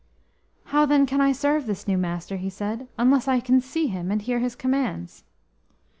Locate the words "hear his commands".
4.19-5.23